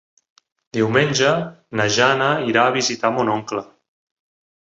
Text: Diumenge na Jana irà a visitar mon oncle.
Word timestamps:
Diumenge 0.75 1.33
na 1.81 1.85
Jana 1.97 2.29
irà 2.53 2.65
a 2.69 2.73
visitar 2.79 3.11
mon 3.19 3.29
oncle. 3.37 3.65